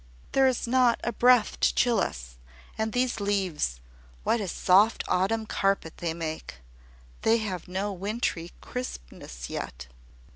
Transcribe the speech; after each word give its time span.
"There 0.31 0.47
is 0.47 0.67
not 0.67 0.99
a 1.03 1.11
breath 1.13 1.59
to 1.59 1.75
chill 1.75 1.99
us; 1.99 2.37
and 2.75 2.91
these 2.91 3.19
leaves 3.19 3.79
what 4.23 4.41
a 4.41 4.47
soft 4.47 5.03
autumn 5.07 5.45
carpet 5.45 5.97
they 5.97 6.15
make! 6.15 6.55
They 7.21 7.37
have 7.37 7.67
no 7.67 7.93
wintry 7.93 8.51
crispness 8.61 9.47
yet." 9.47 9.85